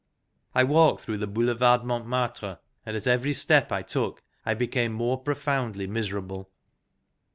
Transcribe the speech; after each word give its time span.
I 0.55 0.63
walked 0.63 1.01
through 1.01 1.19
the 1.19 1.27
Boulevard 1.27 1.83
Montmartre, 1.83 2.57
and 2.87 2.97
at 2.97 3.05
every 3.05 3.33
step 3.33 3.71
I 3.71 3.83
took 3.83 4.23
I 4.47 4.55
became 4.55 4.93
more 4.93 5.19
profoundly 5.21 5.85
miser 5.85 6.17
able. 6.17 6.49